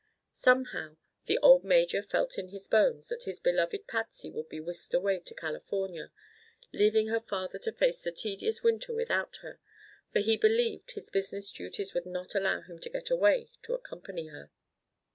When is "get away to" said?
12.89-13.75